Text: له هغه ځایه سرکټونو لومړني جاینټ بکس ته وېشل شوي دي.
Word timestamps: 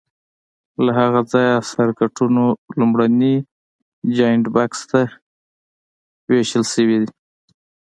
له 0.85 0.91
هغه 0.99 1.21
ځایه 1.31 1.55
سرکټونو 1.71 2.43
لومړني 2.79 3.35
جاینټ 4.15 4.45
بکس 4.55 4.81
ته 4.91 5.01
وېشل 6.29 6.63
شوي 6.73 6.97
دي. 7.03 7.09